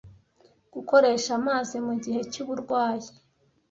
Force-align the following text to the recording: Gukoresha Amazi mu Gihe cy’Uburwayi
Gukoresha 0.73 1.29
Amazi 1.39 1.75
mu 1.85 1.93
Gihe 2.03 2.21
cy’Uburwayi 2.31 3.09